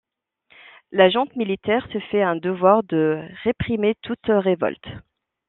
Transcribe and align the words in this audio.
La 0.91 1.11
junte 1.11 1.35
militaire 1.35 1.87
se 1.93 1.99
fait 1.99 2.23
un 2.23 2.35
devoir 2.35 2.81
de 2.81 3.21
réprimer 3.43 3.93
toute 4.01 4.25
révolte. 4.29 4.87